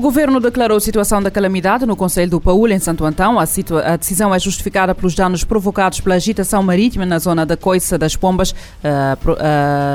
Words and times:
O 0.00 0.02
governo 0.02 0.40
declarou 0.40 0.80
situação 0.80 1.22
da 1.22 1.30
calamidade 1.30 1.84
no 1.84 1.94
Conselho 1.94 2.30
do 2.30 2.40
Paúl, 2.40 2.70
em 2.70 2.78
Santo 2.78 3.04
Antão. 3.04 3.38
A, 3.38 3.42
a, 3.42 3.96
decisão 3.98 4.34
é 4.34 4.38
justificada 4.38 4.94
pelos 4.94 5.14
danos 5.14 5.44
provocados 5.44 6.00
pela 6.00 6.14
agitação 6.14 6.62
marítima 6.62 7.04
na 7.04 7.18
zona 7.18 7.44
da 7.44 7.54
Coiça 7.54 7.98
das 7.98 8.16
Pombas. 8.16 8.54
A, 8.82 9.18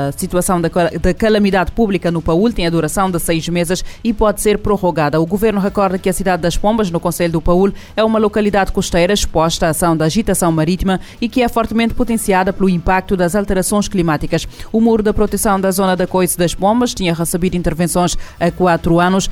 a 0.08 0.12
situação 0.12 0.60
da, 0.60 0.68
da, 0.68 1.12
calamidade 1.12 1.72
pública 1.72 2.08
no 2.12 2.22
Paúl 2.22 2.52
tem 2.52 2.68
a 2.68 2.70
duração 2.70 3.10
de 3.10 3.18
seis 3.18 3.48
meses 3.48 3.84
e 4.04 4.12
pode 4.12 4.40
ser 4.40 4.58
prorrogada. 4.58 5.20
O 5.20 5.26
governo 5.26 5.58
recorda 5.58 5.98
que 5.98 6.08
a 6.08 6.12
cidade 6.12 6.40
das 6.40 6.56
Pombas, 6.56 6.88
no 6.88 7.00
Conselho 7.00 7.32
do 7.32 7.42
Paúl, 7.42 7.72
é 7.96 8.04
uma 8.04 8.20
localidade 8.20 8.70
costeira 8.70 9.12
exposta 9.12 9.66
à 9.66 9.70
ação 9.70 9.96
da 9.96 10.04
agitação 10.04 10.52
marítima 10.52 11.00
e 11.20 11.28
que 11.28 11.42
é 11.42 11.48
fortemente 11.48 11.94
potenciada 11.94 12.52
pelo 12.52 12.68
impacto 12.68 13.16
das 13.16 13.34
alterações 13.34 13.88
climáticas. 13.88 14.46
O 14.70 14.80
muro 14.80 15.02
da 15.02 15.12
proteção 15.12 15.60
da 15.60 15.72
zona 15.72 15.96
da 15.96 16.06
Coiça 16.06 16.38
das 16.38 16.54
Pombas 16.54 16.94
tinha 16.94 17.12
recebido 17.12 17.56
intervenções 17.56 18.16
há 18.38 18.52
quatro 18.52 19.00
anos. 19.00 19.28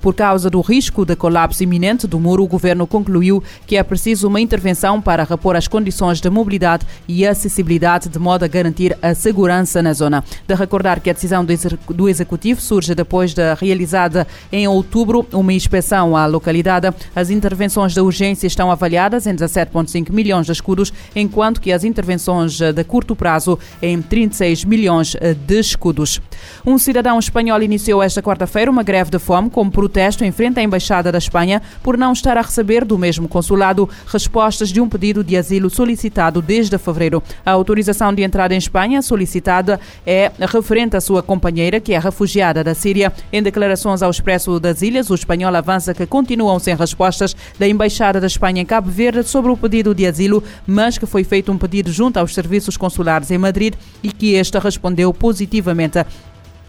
Por 0.00 0.14
causa 0.14 0.48
do 0.48 0.60
risco 0.60 1.04
de 1.04 1.16
colapso 1.16 1.62
iminente 1.62 2.06
do 2.06 2.18
muro, 2.20 2.42
o 2.42 2.48
governo 2.48 2.86
concluiu 2.86 3.42
que 3.66 3.76
é 3.76 3.82
preciso 3.82 4.28
uma 4.28 4.40
intervenção 4.40 5.00
para 5.00 5.24
repor 5.24 5.56
as 5.56 5.68
condições 5.68 6.20
de 6.20 6.30
mobilidade 6.30 6.86
e 7.06 7.26
acessibilidade 7.26 8.08
de 8.08 8.18
modo 8.18 8.44
a 8.44 8.48
garantir 8.48 8.96
a 9.02 9.14
segurança 9.14 9.82
na 9.82 9.92
zona. 9.92 10.24
De 10.46 10.54
recordar 10.54 11.00
que 11.00 11.10
a 11.10 11.12
decisão 11.12 11.44
do 11.44 12.08
Executivo 12.08 12.60
surge 12.60 12.94
depois 12.94 13.34
da 13.34 13.54
realizada 13.54 14.26
em 14.52 14.66
outubro 14.66 15.26
uma 15.32 15.52
inspeção 15.52 16.16
à 16.16 16.26
localidade. 16.26 16.92
As 17.14 17.30
intervenções 17.30 17.92
de 17.92 18.00
urgência 18.00 18.46
estão 18.46 18.70
avaliadas 18.70 19.26
em 19.26 19.34
17,5 19.34 20.10
milhões 20.10 20.46
de 20.46 20.52
escudos, 20.52 20.92
enquanto 21.14 21.60
que 21.60 21.72
as 21.72 21.84
intervenções 21.84 22.58
de 22.58 22.84
curto 22.84 23.14
prazo 23.14 23.58
em 23.82 24.00
36 24.00 24.64
milhões 24.64 25.16
de 25.46 25.58
escudos. 25.58 26.20
Um 26.64 26.78
cidadão 26.78 27.18
espanhol 27.18 27.62
iniciou 27.62 28.02
esta 28.02 28.22
quarta-feira 28.22 28.70
uma 28.70 28.82
greve 28.82 29.10
de 29.10 29.18
fome 29.18 29.49
como 29.50 29.70
protesto 29.70 30.24
em 30.24 30.32
frente 30.32 30.60
à 30.60 30.62
Embaixada 30.62 31.10
da 31.12 31.18
Espanha 31.18 31.60
por 31.82 31.98
não 31.98 32.12
estar 32.12 32.36
a 32.36 32.42
receber 32.42 32.84
do 32.84 32.96
mesmo 32.96 33.28
consulado 33.28 33.88
respostas 34.06 34.70
de 34.70 34.80
um 34.80 34.88
pedido 34.88 35.22
de 35.22 35.36
asilo 35.36 35.68
solicitado 35.68 36.40
desde 36.40 36.78
fevereiro. 36.78 37.22
A 37.44 37.50
autorização 37.50 38.14
de 38.14 38.22
entrada 38.22 38.54
em 38.54 38.58
Espanha 38.58 39.02
solicitada 39.02 39.80
é 40.06 40.30
referente 40.40 40.96
à 40.96 41.00
sua 41.00 41.22
companheira, 41.22 41.80
que 41.80 41.92
é 41.92 41.98
refugiada 41.98 42.62
da 42.62 42.74
Síria. 42.74 43.12
Em 43.32 43.42
declarações 43.42 44.02
ao 44.02 44.10
Expresso 44.10 44.58
das 44.60 44.82
Ilhas, 44.82 45.10
o 45.10 45.14
espanhol 45.14 45.54
avança 45.54 45.92
que 45.92 46.06
continuam 46.06 46.58
sem 46.58 46.74
respostas 46.74 47.34
da 47.58 47.66
Embaixada 47.66 48.20
da 48.20 48.26
Espanha 48.26 48.62
em 48.62 48.66
Cabo 48.66 48.90
Verde 48.90 49.24
sobre 49.24 49.50
o 49.50 49.56
pedido 49.56 49.94
de 49.94 50.06
asilo, 50.06 50.42
mas 50.66 50.98
que 50.98 51.06
foi 51.06 51.24
feito 51.24 51.50
um 51.50 51.58
pedido 51.58 51.90
junto 51.92 52.18
aos 52.18 52.34
serviços 52.34 52.76
consulares 52.76 53.30
em 53.30 53.38
Madrid 53.38 53.74
e 54.02 54.12
que 54.12 54.36
esta 54.36 54.58
respondeu 54.58 55.12
positivamente. 55.12 55.98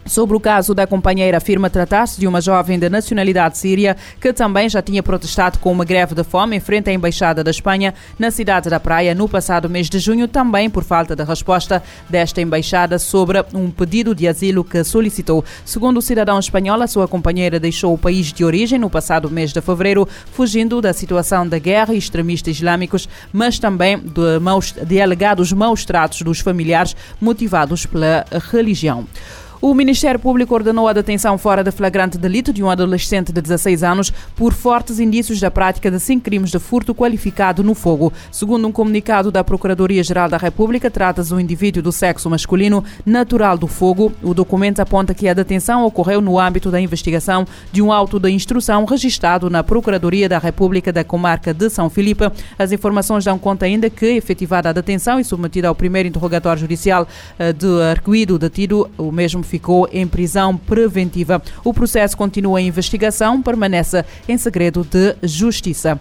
Sobre 0.04 0.36
o 0.36 0.40
caso 0.40 0.74
da 0.74 0.86
companheira, 0.86 1.38
afirma 1.38 1.70
tratar-se 1.70 2.18
de 2.18 2.26
uma 2.26 2.40
jovem 2.40 2.78
de 2.78 2.88
nacionalidade 2.88 3.56
síria 3.56 3.96
que 4.20 4.32
também 4.32 4.68
já 4.68 4.82
tinha 4.82 5.02
protestado 5.02 5.58
com 5.60 5.70
uma 5.70 5.84
greve 5.84 6.14
de 6.14 6.24
fome 6.24 6.56
em 6.56 6.60
frente 6.60 6.90
à 6.90 6.92
Embaixada 6.92 7.44
da 7.44 7.50
Espanha 7.50 7.94
na 8.18 8.30
cidade 8.30 8.68
da 8.68 8.80
Praia 8.80 9.14
no 9.14 9.28
passado 9.28 9.70
mês 9.70 9.88
de 9.88 10.00
junho, 10.00 10.26
também 10.26 10.68
por 10.68 10.82
falta 10.82 11.14
de 11.14 11.22
resposta 11.22 11.82
desta 12.10 12.40
embaixada 12.40 12.98
sobre 12.98 13.44
um 13.54 13.70
pedido 13.70 14.14
de 14.14 14.26
asilo 14.26 14.64
que 14.64 14.82
solicitou. 14.82 15.44
Segundo 15.64 15.98
o 15.98 16.02
cidadão 16.02 16.38
espanhol, 16.38 16.82
a 16.82 16.86
sua 16.86 17.06
companheira 17.06 17.60
deixou 17.60 17.94
o 17.94 17.98
país 17.98 18.32
de 18.32 18.44
origem 18.44 18.78
no 18.78 18.90
passado 18.90 19.30
mês 19.30 19.52
de 19.52 19.60
fevereiro, 19.60 20.08
fugindo 20.32 20.80
da 20.80 20.92
situação 20.92 21.46
da 21.46 21.58
guerra 21.58 21.94
e 21.94 21.98
extremistas 21.98 22.56
islâmicos, 22.56 23.08
mas 23.32 23.58
também 23.58 23.98
de, 23.98 24.38
maus, 24.40 24.72
de 24.72 25.00
alegados 25.00 25.52
maus 25.52 25.84
tratos 25.84 26.22
dos 26.22 26.40
familiares 26.40 26.96
motivados 27.20 27.86
pela 27.86 28.26
religião. 28.50 29.06
O 29.64 29.74
Ministério 29.74 30.18
Público 30.18 30.52
ordenou 30.56 30.88
a 30.88 30.92
detenção 30.92 31.38
fora 31.38 31.62
de 31.62 31.70
flagrante 31.70 32.18
delito 32.18 32.52
de 32.52 32.64
um 32.64 32.68
adolescente 32.68 33.32
de 33.32 33.40
16 33.40 33.84
anos 33.84 34.12
por 34.34 34.52
fortes 34.52 34.98
indícios 34.98 35.38
da 35.38 35.52
prática 35.52 35.88
de 35.88 36.00
cinco 36.00 36.24
crimes 36.24 36.50
de 36.50 36.58
furto 36.58 36.92
qualificado 36.92 37.62
no 37.62 37.72
fogo. 37.72 38.12
Segundo 38.32 38.66
um 38.66 38.72
comunicado 38.72 39.30
da 39.30 39.44
Procuradoria-Geral 39.44 40.28
da 40.28 40.36
República, 40.36 40.90
trata-se 40.90 41.28
de 41.28 41.34
um 41.36 41.38
indivíduo 41.38 41.80
do 41.80 41.92
sexo 41.92 42.28
masculino 42.28 42.82
natural 43.06 43.56
do 43.56 43.68
fogo. 43.68 44.12
O 44.20 44.34
documento 44.34 44.80
aponta 44.80 45.14
que 45.14 45.28
a 45.28 45.32
detenção 45.32 45.86
ocorreu 45.86 46.20
no 46.20 46.40
âmbito 46.40 46.68
da 46.68 46.80
investigação 46.80 47.46
de 47.70 47.80
um 47.80 47.92
auto 47.92 48.18
de 48.18 48.30
instrução 48.30 48.84
registrado 48.84 49.48
na 49.48 49.62
Procuradoria 49.62 50.28
da 50.28 50.38
República 50.38 50.92
da 50.92 51.04
Comarca 51.04 51.54
de 51.54 51.70
São 51.70 51.88
Filipe. 51.88 52.24
As 52.58 52.72
informações 52.72 53.24
dão 53.24 53.38
conta 53.38 53.64
ainda 53.64 53.88
que, 53.88 54.06
efetivada 54.06 54.70
a 54.70 54.72
detenção 54.72 55.20
e 55.20 55.24
submetida 55.24 55.68
ao 55.68 55.74
primeiro 55.76 56.08
interrogatório 56.08 56.60
judicial 56.60 57.06
eh, 57.38 57.52
de 57.52 57.80
arguído 57.80 58.40
detido, 58.40 58.90
o 58.98 59.12
mesmo 59.12 59.51
ficou 59.52 59.86
em 59.92 60.06
prisão 60.06 60.56
preventiva. 60.56 61.42
O 61.62 61.74
processo 61.74 62.16
continua 62.16 62.58
em 62.58 62.68
investigação, 62.68 63.42
permanece 63.42 64.02
em 64.26 64.38
segredo 64.38 64.82
de 64.82 65.14
justiça. 65.22 66.00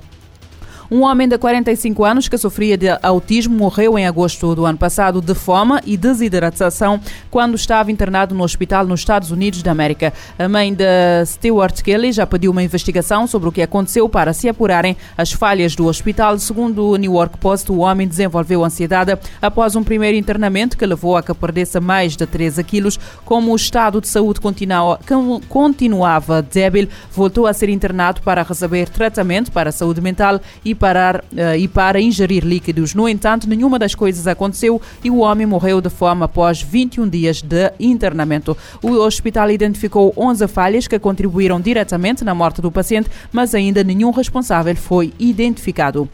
Um 0.93 1.03
homem 1.03 1.25
de 1.25 1.37
45 1.37 2.03
anos 2.03 2.27
que 2.27 2.37
sofria 2.37 2.77
de 2.77 2.87
autismo 3.01 3.55
morreu 3.55 3.97
em 3.97 4.05
agosto 4.05 4.53
do 4.53 4.65
ano 4.65 4.77
passado 4.77 5.21
de 5.21 5.33
fome 5.33 5.79
e 5.85 5.95
desidratação 5.95 6.99
quando 7.29 7.55
estava 7.55 7.89
internado 7.89 8.35
no 8.35 8.43
hospital 8.43 8.85
nos 8.85 8.99
Estados 8.99 9.31
Unidos 9.31 9.63
da 9.63 9.71
América. 9.71 10.11
A 10.37 10.49
mãe 10.49 10.73
de 10.73 10.83
Stewart 11.25 11.81
Kelly 11.81 12.11
já 12.11 12.27
pediu 12.27 12.51
uma 12.51 12.61
investigação 12.61 13.25
sobre 13.25 13.47
o 13.47 13.53
que 13.53 13.61
aconteceu 13.61 14.09
para 14.09 14.33
se 14.33 14.49
apurarem 14.49 14.97
as 15.17 15.31
falhas 15.31 15.77
do 15.77 15.85
hospital. 15.85 16.37
Segundo 16.37 16.89
o 16.89 16.97
New 16.97 17.13
York 17.13 17.37
Post, 17.37 17.71
o 17.71 17.77
homem 17.77 18.05
desenvolveu 18.05 18.65
ansiedade 18.65 19.17
após 19.41 19.77
um 19.77 19.85
primeiro 19.85 20.17
internamento 20.17 20.77
que 20.77 20.85
levou 20.85 21.15
a 21.15 21.23
que 21.23 21.33
perdesse 21.33 21.79
mais 21.79 22.17
de 22.17 22.27
13 22.27 22.61
quilos. 22.65 22.99
Como 23.23 23.53
o 23.53 23.55
estado 23.55 24.01
de 24.01 24.09
saúde 24.09 24.41
continuava 24.41 26.41
débil, 26.41 26.89
voltou 27.13 27.47
a 27.47 27.53
ser 27.53 27.69
internado 27.69 28.21
para 28.21 28.43
receber 28.43 28.89
tratamento 28.89 29.53
para 29.53 29.69
a 29.69 29.71
saúde 29.71 30.01
mental 30.01 30.41
e 30.65 30.80
parar 30.81 31.17
uh, 31.17 31.55
e 31.55 31.67
para 31.67 32.01
ingerir 32.01 32.43
líquidos. 32.43 32.95
No 32.95 33.07
entanto, 33.07 33.47
nenhuma 33.47 33.77
das 33.77 33.93
coisas 33.93 34.25
aconteceu 34.25 34.81
e 35.03 35.11
o 35.11 35.19
homem 35.19 35.45
morreu 35.45 35.79
de 35.79 35.91
fome 35.91 36.23
após 36.23 36.59
21 36.59 37.07
dias 37.07 37.39
de 37.43 37.71
internamento. 37.79 38.57
O 38.81 38.93
hospital 38.93 39.51
identificou 39.51 40.11
11 40.17 40.47
falhas 40.47 40.87
que 40.87 40.97
contribuíram 40.97 41.61
diretamente 41.61 42.23
na 42.23 42.33
morte 42.33 42.63
do 42.63 42.71
paciente, 42.71 43.11
mas 43.31 43.53
ainda 43.53 43.83
nenhum 43.83 44.09
responsável 44.09 44.75
foi 44.75 45.13
identificado. 45.19 46.09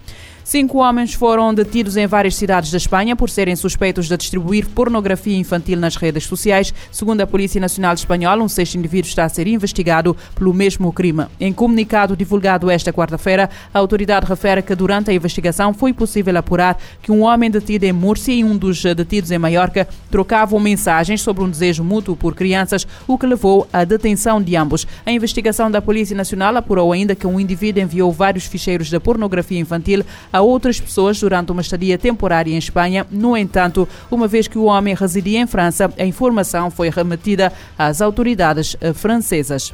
Cinco 0.47 0.77
homens 0.77 1.13
foram 1.13 1.53
detidos 1.53 1.97
em 1.97 2.07
várias 2.07 2.33
cidades 2.33 2.71
da 2.71 2.77
Espanha 2.77 3.17
por 3.17 3.29
serem 3.29 3.53
suspeitos 3.53 4.07
de 4.07 4.15
distribuir 4.15 4.65
pornografia 4.69 5.35
infantil 5.35 5.77
nas 5.77 5.97
redes 5.97 6.23
sociais. 6.23 6.73
Segundo 6.89 7.19
a 7.19 7.27
Polícia 7.27 7.59
Nacional 7.59 7.93
Espanhola, 7.95 8.41
um 8.41 8.47
sexto 8.47 8.75
indivíduo 8.75 9.09
está 9.09 9.25
a 9.25 9.29
ser 9.29 9.45
investigado 9.45 10.15
pelo 10.35 10.53
mesmo 10.53 10.93
crime. 10.93 11.25
Em 11.37 11.51
comunicado 11.51 12.15
divulgado 12.15 12.69
esta 12.69 12.93
quarta-feira, 12.93 13.49
a 13.73 13.77
autoridade 13.77 14.25
refere 14.25 14.61
que 14.61 14.73
durante 14.73 15.11
a 15.11 15.13
investigação 15.13 15.73
foi 15.73 15.91
possível 15.91 16.37
apurar 16.37 16.79
que 17.01 17.11
um 17.11 17.23
homem 17.23 17.51
detido 17.51 17.83
em 17.83 17.91
Múrcia 17.91 18.33
e 18.33 18.41
um 18.41 18.57
dos 18.57 18.81
detidos 18.81 19.31
em 19.31 19.37
Maiorca 19.37 19.85
trocavam 20.09 20.61
mensagens 20.61 21.19
sobre 21.19 21.43
um 21.43 21.49
desejo 21.49 21.83
mútuo 21.83 22.15
por 22.15 22.33
crianças, 22.33 22.87
o 23.05 23.17
que 23.17 23.27
levou 23.27 23.67
à 23.73 23.83
detenção 23.83 24.41
de 24.41 24.55
ambos. 24.55 24.87
A 25.05 25.11
investigação 25.11 25.69
da 25.69 25.81
Polícia 25.81 26.15
Nacional 26.15 26.55
apurou 26.55 26.93
ainda 26.93 27.15
que 27.15 27.27
um 27.27 27.37
indivíduo 27.37 27.83
enviou 27.83 28.13
vários 28.13 28.45
ficheiros 28.45 28.87
de 28.87 28.97
pornografia 28.97 29.59
infantil 29.59 30.05
a 30.37 30.41
outras 30.41 30.79
pessoas 30.79 31.19
durante 31.19 31.51
uma 31.51 31.61
estadia 31.61 31.97
temporária 31.97 32.51
em 32.51 32.57
Espanha. 32.57 33.05
No 33.09 33.35
entanto, 33.35 33.87
uma 34.09 34.27
vez 34.27 34.47
que 34.47 34.57
o 34.57 34.65
homem 34.65 34.93
residia 34.93 35.39
em 35.39 35.47
França, 35.47 35.91
a 35.97 36.05
informação 36.05 36.69
foi 36.69 36.89
remetida 36.89 37.51
às 37.77 38.01
autoridades 38.01 38.75
francesas. 38.93 39.73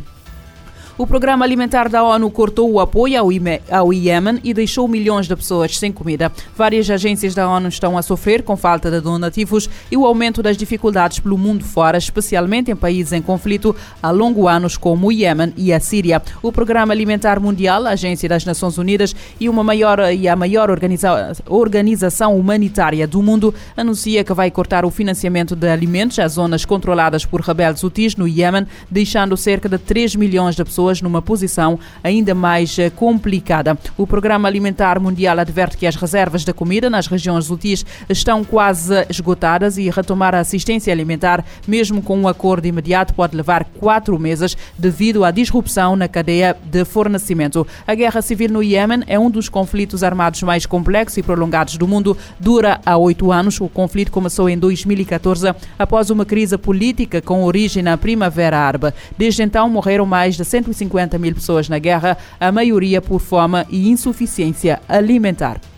O 0.95 1.07
Programa 1.07 1.43
Alimentar 1.43 1.89
da 1.89 2.03
ONU 2.03 2.29
cortou 2.29 2.71
o 2.71 2.79
apoio 2.79 3.19
ao 3.19 3.91
Iêmen 3.91 4.39
e 4.43 4.53
deixou 4.53 4.87
milhões 4.87 5.27
de 5.27 5.35
pessoas 5.35 5.75
sem 5.75 5.91
comida. 5.91 6.31
Várias 6.55 6.87
agências 6.87 7.33
da 7.33 7.49
ONU 7.49 7.67
estão 7.67 7.97
a 7.97 8.03
sofrer 8.03 8.43
com 8.43 8.55
falta 8.55 8.91
de 8.91 9.01
donativos 9.01 9.67
e 9.91 9.97
o 9.97 10.05
aumento 10.05 10.43
das 10.43 10.55
dificuldades 10.55 11.19
pelo 11.19 11.35
mundo 11.35 11.65
fora, 11.65 11.97
especialmente 11.97 12.69
em 12.69 12.75
países 12.75 13.11
em 13.11 13.23
conflito 13.23 13.75
há 14.03 14.11
longos 14.11 14.47
anos 14.47 14.77
como 14.77 15.07
o 15.07 15.11
Iêmen 15.11 15.51
e 15.57 15.73
a 15.73 15.79
Síria. 15.79 16.21
O 16.43 16.51
Programa 16.51 16.93
Alimentar 16.93 17.39
Mundial, 17.39 17.87
a 17.87 17.91
Agência 17.91 18.29
das 18.29 18.45
Nações 18.45 18.77
Unidas 18.77 19.15
e, 19.39 19.49
uma 19.49 19.63
maior, 19.63 19.99
e 20.13 20.27
a 20.27 20.35
maior 20.35 20.69
organiza, 20.69 21.35
organização 21.47 22.37
humanitária 22.37 23.07
do 23.07 23.23
mundo 23.23 23.51
anuncia 23.75 24.23
que 24.23 24.33
vai 24.33 24.51
cortar 24.51 24.85
o 24.85 24.91
financiamento 24.91 25.55
de 25.55 25.67
alimentos 25.67 26.19
às 26.19 26.33
zonas 26.33 26.65
controladas 26.65 27.25
por 27.25 27.41
rebeldes 27.41 27.83
hutis 27.83 28.15
no 28.15 28.27
Iêmen, 28.27 28.67
deixando 28.91 29.35
cerca 29.35 29.67
de 29.67 29.79
3 29.79 30.15
milhões 30.15 30.55
de 30.55 30.63
pessoas 30.63 30.82
pessoas 30.83 31.01
numa 31.01 31.21
posição 31.21 31.79
ainda 32.03 32.35
mais 32.35 32.77
eh, 32.77 32.89
complicada. 32.89 33.77
O 33.97 34.05
Programa 34.05 34.47
Alimentar 34.47 34.99
Mundial 34.99 35.39
adverte 35.39 35.77
que 35.77 35.87
as 35.87 35.95
reservas 35.95 36.43
de 36.43 36.51
comida 36.51 36.89
nas 36.89 37.07
regiões 37.07 37.49
UTIs 37.49 37.85
estão 38.09 38.43
quase 38.43 39.05
esgotadas 39.09 39.77
e 39.77 39.89
retomar 39.89 40.35
a 40.35 40.39
assistência 40.39 40.91
alimentar, 40.91 41.45
mesmo 41.65 42.01
com 42.01 42.17
um 42.17 42.27
acordo 42.27 42.65
imediato, 42.65 43.13
pode 43.13 43.35
levar 43.35 43.63
quatro 43.63 44.19
meses 44.19 44.57
devido 44.77 45.23
à 45.23 45.31
disrupção 45.31 45.95
na 45.95 46.07
cadeia 46.07 46.55
de 46.63 46.83
fornecimento. 46.83 47.65
A 47.87 47.95
guerra 47.95 48.21
civil 48.21 48.49
no 48.49 48.61
Iêmen 48.61 49.03
é 49.07 49.17
um 49.17 49.29
dos 49.29 49.47
conflitos 49.47 50.03
armados 50.03 50.43
mais 50.43 50.65
complexos 50.65 51.17
e 51.17 51.23
prolongados 51.23 51.77
do 51.77 51.87
mundo. 51.87 52.17
Dura 52.39 52.81
há 52.85 52.97
oito 52.97 53.31
anos. 53.31 53.61
O 53.61 53.69
conflito 53.69 54.11
começou 54.11 54.49
em 54.49 54.57
2014 54.57 55.53
após 55.79 56.09
uma 56.09 56.25
crise 56.25 56.57
política 56.57 57.21
com 57.21 57.43
origem 57.43 57.81
na 57.81 57.97
Primavera 57.97 58.59
Árabe. 58.59 58.93
Desde 59.17 59.43
então 59.43 59.69
morreram 59.69 60.05
mais 60.05 60.35
de 60.35 60.43
150 60.43 60.72
150 60.73 61.17
mil 61.19 61.33
pessoas 61.33 61.69
na 61.69 61.79
guerra, 61.79 62.17
a 62.39 62.51
maioria 62.51 63.01
por 63.01 63.19
fome 63.19 63.65
e 63.69 63.89
insuficiência 63.89 64.81
alimentar. 64.87 65.72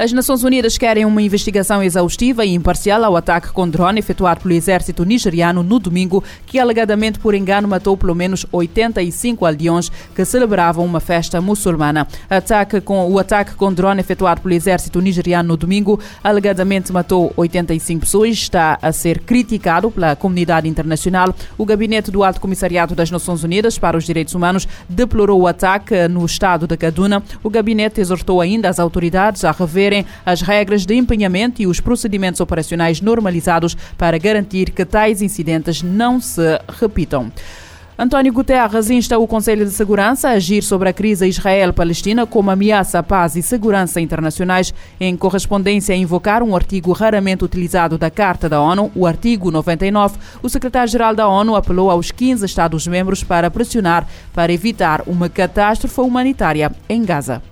As 0.00 0.14
Nações 0.14 0.42
Unidas 0.42 0.78
querem 0.78 1.04
uma 1.04 1.20
investigação 1.20 1.82
exaustiva 1.82 2.42
e 2.42 2.54
imparcial 2.54 3.04
ao 3.04 3.16
ataque 3.16 3.52
com 3.52 3.68
drone 3.68 3.98
efetuado 3.98 4.40
pelo 4.40 4.54
exército 4.54 5.04
nigeriano 5.04 5.62
no 5.62 5.78
domingo, 5.78 6.24
que 6.46 6.58
alegadamente 6.58 7.18
por 7.18 7.34
engano 7.34 7.68
matou 7.68 7.98
pelo 7.98 8.14
menos 8.14 8.46
85 8.50 9.44
aldeões 9.44 9.92
que 10.14 10.24
celebravam 10.24 10.86
uma 10.86 11.00
festa 11.00 11.38
muçulmana. 11.42 12.08
Ataque 12.30 12.80
com, 12.80 13.12
o 13.12 13.18
ataque 13.18 13.54
com 13.56 13.70
drone 13.70 14.00
efetuado 14.00 14.40
pelo 14.40 14.54
exército 14.54 15.02
nigeriano 15.02 15.50
no 15.50 15.56
domingo 15.58 16.00
alegadamente 16.24 16.90
matou 16.90 17.30
85 17.36 18.00
pessoas 18.00 18.30
está 18.30 18.78
a 18.80 18.92
ser 18.92 19.18
criticado 19.18 19.90
pela 19.90 20.16
comunidade 20.16 20.66
internacional. 20.66 21.34
O 21.58 21.66
gabinete 21.66 22.10
do 22.10 22.24
Alto 22.24 22.40
Comissariado 22.40 22.94
das 22.94 23.10
Nações 23.10 23.44
Unidas 23.44 23.78
para 23.78 23.98
os 23.98 24.04
Direitos 24.06 24.34
Humanos 24.34 24.66
deplorou 24.88 25.42
o 25.42 25.46
ataque 25.46 26.08
no 26.08 26.24
estado 26.24 26.66
de 26.66 26.78
Kaduna. 26.78 27.22
O 27.44 27.50
gabinete 27.50 28.00
exortou 28.00 28.40
ainda 28.40 28.70
as 28.70 28.80
autoridades 28.80 29.44
a 29.44 29.52
rever 29.52 29.89
as 30.24 30.40
regras 30.40 30.86
de 30.86 30.94
empenhamento 30.94 31.60
e 31.62 31.66
os 31.66 31.80
procedimentos 31.80 32.40
operacionais 32.40 33.00
normalizados 33.00 33.76
para 33.96 34.18
garantir 34.18 34.70
que 34.70 34.84
tais 34.84 35.22
incidentes 35.22 35.82
não 35.82 36.20
se 36.20 36.60
repitam. 36.80 37.30
António 38.02 38.32
Guterres 38.32 38.88
insta 38.88 39.18
o 39.18 39.26
Conselho 39.26 39.66
de 39.66 39.72
Segurança 39.72 40.30
a 40.30 40.32
agir 40.32 40.62
sobre 40.62 40.88
a 40.88 40.92
crise 40.92 41.28
Israel-Palestina 41.28 42.24
como 42.24 42.50
ameaça 42.50 42.98
à 42.98 43.02
paz 43.02 43.36
e 43.36 43.42
segurança 43.42 44.00
internacionais, 44.00 44.72
em 44.98 45.14
correspondência 45.14 45.94
a 45.94 45.98
invocar 45.98 46.42
um 46.42 46.56
artigo 46.56 46.92
raramente 46.92 47.44
utilizado 47.44 47.98
da 47.98 48.08
Carta 48.08 48.48
da 48.48 48.58
ONU, 48.58 48.90
o 48.94 49.06
artigo 49.06 49.50
99. 49.50 50.16
O 50.42 50.48
secretário-geral 50.48 51.14
da 51.14 51.28
ONU 51.28 51.54
apelou 51.54 51.90
aos 51.90 52.10
15 52.10 52.46
Estados-membros 52.46 53.22
para 53.22 53.50
pressionar 53.50 54.08
para 54.32 54.50
evitar 54.50 55.02
uma 55.06 55.28
catástrofe 55.28 56.00
humanitária 56.00 56.72
em 56.88 57.04
Gaza. 57.04 57.49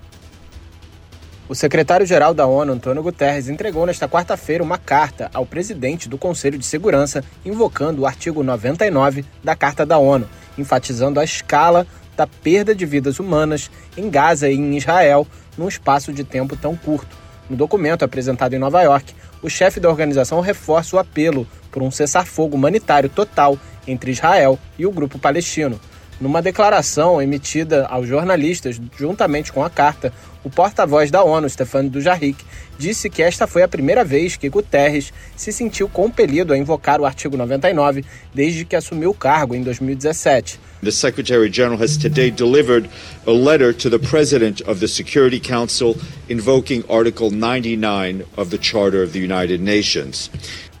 O 1.49 1.55
secretário-geral 1.55 2.31
da 2.31 2.45
ONU, 2.45 2.73
Antônio 2.73 3.01
Guterres, 3.01 3.49
entregou 3.49 3.83
nesta 3.83 4.07
quarta-feira 4.07 4.63
uma 4.63 4.77
carta 4.77 5.31
ao 5.33 5.47
presidente 5.47 6.07
do 6.07 6.15
Conselho 6.15 6.59
de 6.59 6.65
Segurança, 6.65 7.23
invocando 7.43 8.03
o 8.03 8.05
artigo 8.05 8.43
99 8.43 9.25
da 9.43 9.55
Carta 9.55 9.83
da 9.83 9.97
ONU, 9.97 10.29
enfatizando 10.59 11.19
a 11.19 11.23
escala 11.23 11.87
da 12.15 12.27
perda 12.27 12.75
de 12.75 12.85
vidas 12.85 13.19
humanas 13.19 13.71
em 13.97 14.11
Gaza 14.11 14.47
e 14.47 14.55
em 14.55 14.77
Israel 14.77 15.25
num 15.57 15.67
espaço 15.67 16.13
de 16.13 16.23
tempo 16.23 16.55
tão 16.55 16.75
curto. 16.75 17.17
No 17.49 17.57
documento 17.57 18.05
apresentado 18.05 18.53
em 18.53 18.59
Nova 18.59 18.83
York, 18.83 19.15
o 19.41 19.49
chefe 19.49 19.79
da 19.79 19.89
organização 19.89 20.41
reforça 20.41 20.97
o 20.97 20.99
apelo 20.99 21.47
por 21.71 21.81
um 21.81 21.89
cessar-fogo 21.89 22.55
humanitário 22.55 23.09
total 23.09 23.57
entre 23.87 24.11
Israel 24.11 24.59
e 24.77 24.85
o 24.85 24.91
grupo 24.91 25.17
palestino. 25.17 25.81
Numa 26.19 26.41
declaração 26.41 27.21
emitida 27.21 27.85
aos 27.87 28.05
jornalistas 28.05 28.79
juntamente 28.97 29.53
com 29.53 29.63
a 29.63 29.69
carta, 29.69 30.11
o 30.43 30.49
porta-voz 30.49 31.09
da 31.09 31.23
ONU, 31.23 31.49
Stefano 31.49 31.89
Dujarric, 31.89 32.43
disse 32.77 33.09
que 33.09 33.21
esta 33.21 33.47
foi 33.47 33.63
a 33.63 33.67
primeira 33.67 34.03
vez 34.03 34.35
que 34.35 34.49
Guterres 34.49 35.13
se 35.35 35.53
sentiu 35.53 35.87
compelido 35.87 36.51
a 36.51 36.57
invocar 36.57 36.99
o 36.99 37.05
artigo 37.05 37.37
99 37.37 38.03
desde 38.33 38.65
que 38.65 38.75
assumiu 38.75 39.11
o 39.11 39.13
cargo 39.13 39.55
em 39.55 39.63
2017. 39.63 40.59
The 40.81 40.91
Secretary 40.91 41.51
General 41.51 41.81
has 41.81 41.97
today 41.97 42.31
delivered 42.31 42.89
a 43.27 43.31
letter 43.31 43.73
to 43.73 43.89
the 43.89 43.99
President 43.99 44.61
of 44.61 44.79
the 44.79 44.87
Security 44.87 45.39
Council 45.39 45.95
invoking 46.29 46.83
Article 46.89 47.31
99 47.31 48.25
of 48.37 48.49
the 48.49 48.57
Charter 48.57 49.03
of 49.03 49.11
the 49.11 49.19
United 49.19 49.61
Nations. 49.61 50.29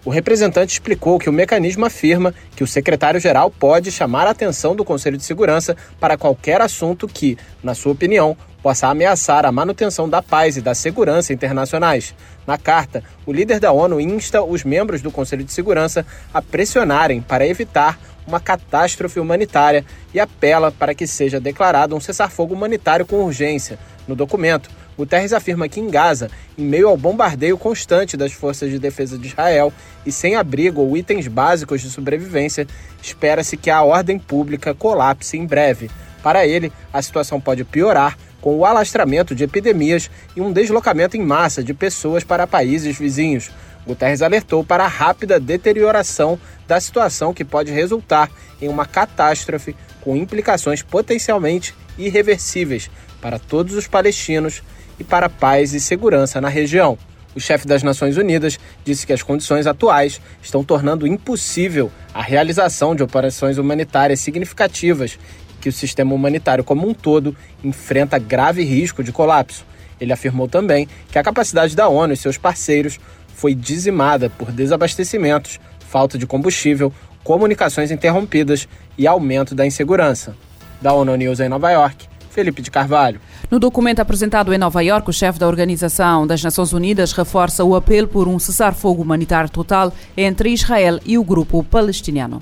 O 0.09 0.11
representante 0.11 0.73
explicou 0.73 1.19
que 1.19 1.29
o 1.29 1.31
mecanismo 1.31 1.85
afirma 1.85 2.33
que 2.55 2.63
o 2.63 2.67
secretário-geral 2.67 3.51
pode 3.51 3.91
chamar 3.91 4.25
a 4.25 4.31
atenção 4.31 4.75
do 4.75 4.83
Conselho 4.83 5.15
de 5.15 5.23
Segurança 5.23 5.77
para 5.99 6.17
qualquer 6.17 6.61
assunto 6.61 7.07
que, 7.07 7.37
na 7.61 7.75
sua 7.75 7.91
opinião, 7.91 8.35
possa 8.63 8.87
ameaçar 8.87 9.45
a 9.45 9.51
manutenção 9.51 10.09
da 10.09 10.19
paz 10.19 10.57
e 10.57 10.61
da 10.61 10.73
segurança 10.73 11.31
internacionais. 11.31 12.15
Na 12.47 12.57
carta, 12.57 13.03
o 13.23 13.31
líder 13.31 13.59
da 13.59 13.71
ONU 13.71 14.01
insta 14.01 14.41
os 14.41 14.63
membros 14.63 15.03
do 15.03 15.11
Conselho 15.11 15.43
de 15.43 15.53
Segurança 15.53 16.03
a 16.33 16.41
pressionarem 16.41 17.21
para 17.21 17.45
evitar 17.45 17.99
uma 18.25 18.39
catástrofe 18.39 19.19
humanitária 19.19 19.85
e 20.11 20.19
apela 20.19 20.71
para 20.71 20.95
que 20.95 21.05
seja 21.05 21.39
declarado 21.39 21.95
um 21.95 21.99
cessar-fogo 21.99 22.55
humanitário 22.55 23.05
com 23.05 23.17
urgência. 23.17 23.77
No 24.07 24.15
documento, 24.15 24.71
Guterres 24.99 25.31
afirma 25.31 25.69
que 25.69 25.79
em 25.79 25.89
Gaza, 25.89 26.29
em 26.57 26.65
meio 26.65 26.89
ao 26.89 26.97
bombardeio 26.97 27.57
constante 27.57 28.17
das 28.17 28.33
forças 28.33 28.69
de 28.69 28.77
defesa 28.77 29.17
de 29.17 29.29
Israel 29.29 29.71
e 30.05 30.11
sem 30.11 30.35
abrigo 30.35 30.81
ou 30.81 30.97
itens 30.97 31.25
básicos 31.25 31.79
de 31.79 31.89
sobrevivência, 31.89 32.67
espera-se 33.01 33.55
que 33.55 33.69
a 33.69 33.81
ordem 33.81 34.19
pública 34.19 34.73
colapse 34.73 35.37
em 35.37 35.45
breve. 35.45 35.89
Para 36.21 36.45
ele, 36.45 36.69
a 36.91 37.01
situação 37.01 37.39
pode 37.39 37.63
piorar 37.63 38.17
com 38.41 38.57
o 38.57 38.65
alastramento 38.65 39.33
de 39.33 39.45
epidemias 39.45 40.11
e 40.35 40.41
um 40.41 40.51
deslocamento 40.51 41.15
em 41.15 41.21
massa 41.21 41.63
de 41.63 41.73
pessoas 41.73 42.25
para 42.25 42.45
países 42.45 42.97
vizinhos. 42.97 43.49
Guterres 43.87 44.21
alertou 44.21 44.65
para 44.65 44.83
a 44.83 44.89
rápida 44.89 45.39
deterioração 45.39 46.37
da 46.67 46.77
situação 46.81 47.33
que 47.33 47.45
pode 47.45 47.71
resultar 47.71 48.29
em 48.61 48.67
uma 48.67 48.85
catástrofe 48.85 49.77
com 50.01 50.17
implicações 50.17 50.83
potencialmente 50.83 51.73
irreversíveis 51.97 52.91
para 53.21 53.39
todos 53.39 53.75
os 53.75 53.87
palestinos 53.87 54.61
e 54.99 55.03
para 55.03 55.29
paz 55.29 55.73
e 55.73 55.79
segurança 55.79 56.41
na 56.41 56.49
região. 56.49 56.97
O 57.35 57.39
chefe 57.39 57.67
das 57.67 57.83
Nações 57.83 58.17
Unidas 58.17 58.59
disse 58.83 59.05
que 59.05 59.13
as 59.13 59.21
condições 59.21 59.67
atuais 59.67 60.19
estão 60.41 60.63
tornando 60.63 61.05
impossível 61.05 61.91
a 62.13 62.21
realização 62.21 62.95
de 62.95 63.03
operações 63.03 63.57
humanitárias 63.57 64.19
significativas 64.19 65.17
e 65.51 65.61
que 65.61 65.69
o 65.69 65.73
sistema 65.73 66.13
humanitário 66.13 66.63
como 66.63 66.89
um 66.89 66.93
todo 66.93 67.35
enfrenta 67.63 68.17
grave 68.17 68.63
risco 68.63 69.03
de 69.03 69.11
colapso. 69.11 69.63
Ele 70.01 70.11
afirmou 70.11 70.47
também 70.47 70.87
que 71.11 71.19
a 71.19 71.23
capacidade 71.23 71.75
da 71.75 71.87
ONU 71.87 72.13
e 72.13 72.17
seus 72.17 72.37
parceiros 72.37 72.99
foi 73.27 73.53
dizimada 73.53 74.29
por 74.29 74.51
desabastecimentos, 74.51 75.59
falta 75.79 76.17
de 76.17 76.25
combustível, 76.25 76.91
comunicações 77.23 77.91
interrompidas 77.91 78.67
e 78.97 79.05
aumento 79.05 79.53
da 79.53 79.65
insegurança. 79.65 80.35
Da 80.81 80.93
ONU 80.93 81.15
News 81.15 81.39
em 81.39 81.47
Nova 81.47 81.69
York, 81.71 82.08
Felipe 82.39 82.61
de 82.61 82.71
Carvalho. 82.71 83.19
No 83.51 83.59
documento 83.59 83.99
apresentado 83.99 84.53
em 84.53 84.57
Nova 84.57 84.81
Iorque, 84.81 85.09
o 85.09 85.13
chefe 85.13 85.37
da 85.37 85.47
Organização 85.47 86.25
das 86.25 86.41
Nações 86.41 86.71
Unidas 86.71 87.11
reforça 87.11 87.65
o 87.65 87.75
apelo 87.75 88.07
por 88.07 88.29
um 88.29 88.39
cessar-fogo 88.39 89.01
humanitário 89.01 89.49
total 89.49 89.91
entre 90.15 90.49
Israel 90.49 90.99
e 91.05 91.17
o 91.17 91.23
grupo 91.23 91.61
palestiniano. 91.63 92.41